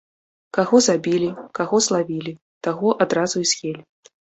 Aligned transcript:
Каго 0.57 0.79
забілі, 0.85 1.27
каго 1.59 1.83
злавілі, 1.89 2.33
таго 2.69 2.97
адразу 3.07 3.35
і 3.47 3.49
з'елі. 3.55 3.81